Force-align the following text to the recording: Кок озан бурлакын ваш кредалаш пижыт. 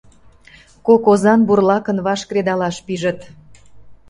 Кок 0.85 1.03
озан 1.11 1.39
бурлакын 1.47 1.97
ваш 2.05 2.21
кредалаш 2.29 2.77
пижыт. 2.85 3.19